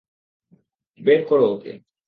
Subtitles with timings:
[0.99, 1.73] বের কোরো ওকে।